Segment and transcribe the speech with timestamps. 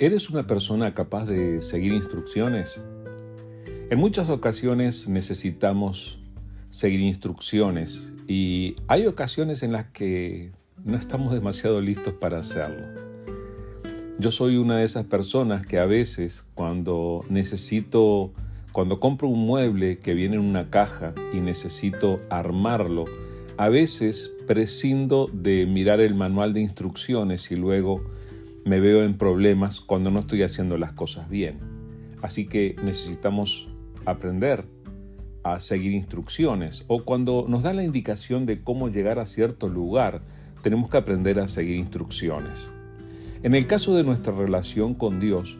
[0.00, 2.80] ¿Eres una persona capaz de seguir instrucciones?
[3.90, 6.20] En muchas ocasiones necesitamos
[6.70, 10.52] seguir instrucciones y hay ocasiones en las que
[10.84, 12.86] no estamos demasiado listos para hacerlo.
[14.20, 18.32] Yo soy una de esas personas que a veces cuando necesito,
[18.70, 23.06] cuando compro un mueble que viene en una caja y necesito armarlo,
[23.56, 28.04] a veces prescindo de mirar el manual de instrucciones y luego
[28.68, 31.58] me veo en problemas cuando no estoy haciendo las cosas bien.
[32.20, 33.68] Así que necesitamos
[34.04, 34.66] aprender
[35.42, 40.20] a seguir instrucciones o cuando nos da la indicación de cómo llegar a cierto lugar,
[40.62, 42.70] tenemos que aprender a seguir instrucciones.
[43.42, 45.58] En el caso de nuestra relación con Dios,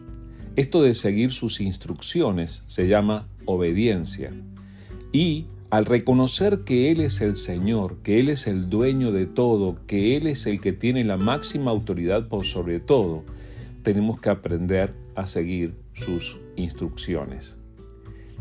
[0.57, 4.33] esto de seguir sus instrucciones se llama obediencia.
[5.13, 9.77] Y al reconocer que Él es el Señor, que Él es el dueño de todo,
[9.87, 13.25] que Él es el que tiene la máxima autoridad por sobre todo,
[13.83, 17.57] tenemos que aprender a seguir sus instrucciones.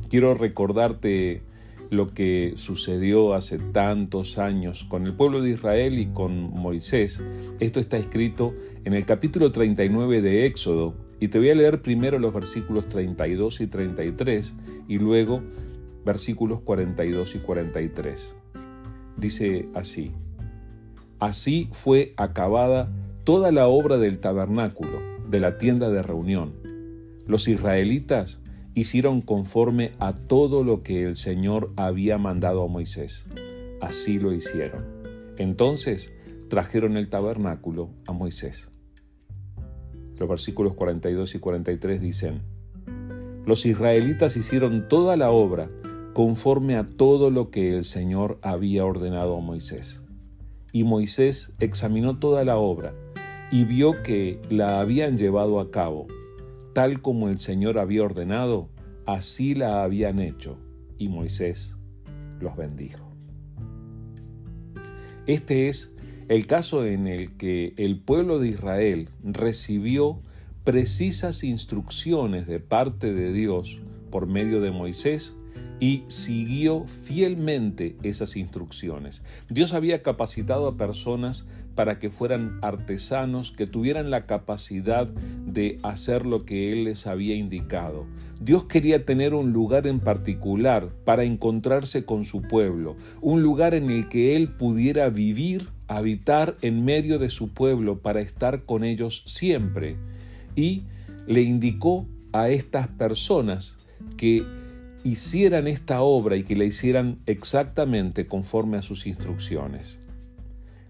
[0.09, 1.41] Quiero recordarte
[1.89, 7.21] lo que sucedió hace tantos años con el pueblo de Israel y con Moisés.
[7.59, 8.53] Esto está escrito
[8.85, 13.61] en el capítulo 39 de Éxodo y te voy a leer primero los versículos 32
[13.61, 14.53] y 33
[14.87, 15.41] y luego
[16.07, 18.35] versículos 42 y 43.
[19.17, 20.13] Dice así,
[21.19, 22.89] Así fue acabada
[23.25, 26.53] toda la obra del tabernáculo, de la tienda de reunión.
[27.25, 28.39] Los israelitas
[28.73, 33.27] hicieron conforme a todo lo que el Señor había mandado a Moisés.
[33.81, 34.85] Así lo hicieron.
[35.37, 36.13] Entonces
[36.47, 38.71] trajeron el tabernáculo a Moisés.
[40.17, 42.43] Los versículos 42 y 43 dicen,
[43.45, 45.69] Los israelitas hicieron toda la obra
[46.17, 50.01] conforme a todo lo que el Señor había ordenado a Moisés.
[50.71, 52.95] Y Moisés examinó toda la obra
[53.51, 56.07] y vio que la habían llevado a cabo,
[56.73, 58.67] tal como el Señor había ordenado,
[59.05, 60.57] así la habían hecho,
[60.97, 61.77] y Moisés
[62.39, 63.11] los bendijo.
[65.27, 65.91] Este es
[66.29, 70.19] el caso en el que el pueblo de Israel recibió
[70.63, 73.77] precisas instrucciones de parte de Dios
[74.09, 75.36] por medio de Moisés
[75.79, 79.21] y siguió fielmente esas instrucciones.
[79.49, 81.45] Dios había capacitado a personas
[81.75, 87.35] para que fueran artesanos, que tuvieran la capacidad de hacer lo que Él les había
[87.35, 88.07] indicado.
[88.41, 93.91] Dios quería tener un lugar en particular para encontrarse con su pueblo, un lugar en
[93.91, 99.21] el que Él pudiera vivir, habitar en medio de su pueblo para estar con ellos
[99.27, 99.97] siempre.
[100.55, 100.83] Y
[101.27, 103.77] le indicó a estas personas
[104.17, 104.43] que
[105.03, 109.99] hicieran esta obra y que la hicieran exactamente conforme a sus instrucciones.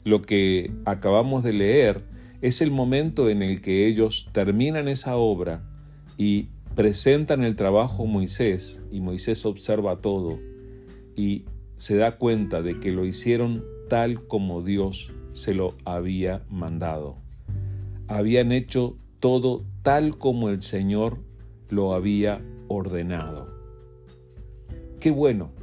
[0.03, 2.03] Lo que acabamos de leer
[2.41, 5.63] es el momento en el que ellos terminan esa obra
[6.17, 10.39] y presentan el trabajo a Moisés y Moisés observa todo
[11.15, 11.45] y
[11.75, 17.17] se da cuenta de que lo hicieron tal como Dios se lo había mandado.
[18.07, 21.19] Habían hecho todo tal como el Señor
[21.69, 23.56] lo había ordenado.
[25.07, 25.53] Qué bueno,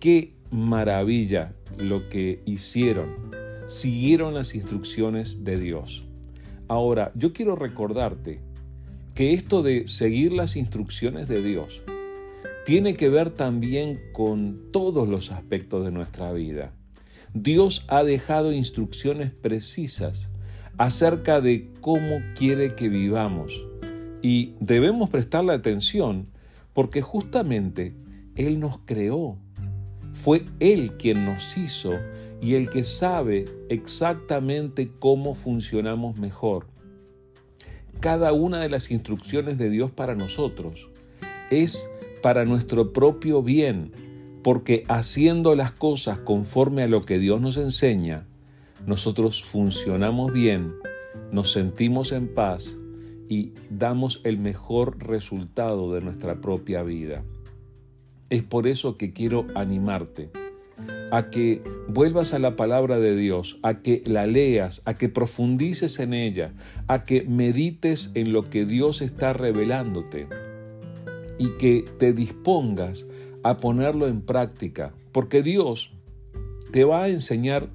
[0.00, 3.30] qué maravilla lo que hicieron.
[3.66, 6.04] Siguieron las instrucciones de Dios.
[6.68, 8.42] Ahora, yo quiero recordarte
[9.14, 11.84] que esto de seguir las instrucciones de Dios
[12.66, 16.74] tiene que ver también con todos los aspectos de nuestra vida.
[17.32, 20.28] Dios ha dejado instrucciones precisas
[20.76, 23.58] acerca de cómo quiere que vivamos
[24.20, 26.28] y debemos prestarle atención
[26.74, 27.94] porque justamente
[28.36, 29.38] él nos creó.
[30.12, 31.92] Fue Él quien nos hizo
[32.40, 36.66] y el que sabe exactamente cómo funcionamos mejor.
[38.00, 40.90] Cada una de las instrucciones de Dios para nosotros
[41.50, 41.90] es
[42.22, 43.92] para nuestro propio bien,
[44.42, 48.26] porque haciendo las cosas conforme a lo que Dios nos enseña,
[48.86, 50.74] nosotros funcionamos bien,
[51.32, 52.78] nos sentimos en paz
[53.28, 57.24] y damos el mejor resultado de nuestra propia vida.
[58.30, 60.30] Es por eso que quiero animarte
[61.10, 65.98] a que vuelvas a la palabra de Dios, a que la leas, a que profundices
[66.00, 66.52] en ella,
[66.88, 70.26] a que medites en lo que Dios está revelándote
[71.38, 73.06] y que te dispongas
[73.42, 75.92] a ponerlo en práctica, porque Dios
[76.72, 77.68] te va a enseñar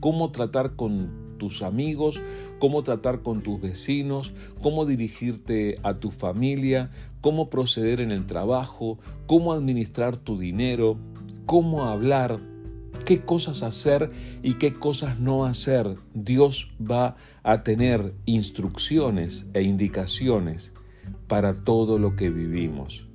[0.00, 2.20] cómo tratar con tus amigos,
[2.58, 6.90] cómo tratar con tus vecinos, cómo dirigirte a tu familia,
[7.20, 10.98] cómo proceder en el trabajo, cómo administrar tu dinero,
[11.46, 12.40] cómo hablar.
[13.04, 14.08] qué cosas hacer
[14.42, 15.96] y qué cosas no hacer.
[16.14, 20.72] Dios va a tener instrucciones e indicaciones
[21.28, 23.06] para todo lo que vivimos.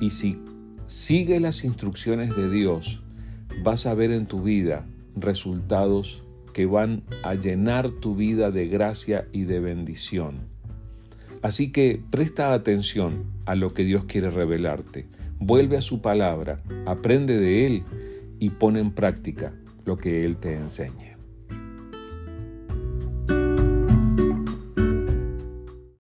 [0.00, 0.38] Y si
[0.86, 3.02] sigue las instrucciones de Dios,
[3.62, 4.86] vas a ver en tu vida
[5.16, 10.48] resultados que van a llenar tu vida de gracia y de bendición.
[11.42, 15.06] Así que presta atención a lo que Dios quiere revelarte.
[15.38, 17.84] Vuelve a su palabra, aprende de Él
[18.40, 19.52] y pone en práctica
[19.84, 21.17] lo que Él te enseñe.